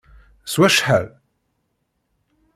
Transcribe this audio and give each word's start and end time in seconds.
S 0.45 0.53
wacḥal? 0.59 1.07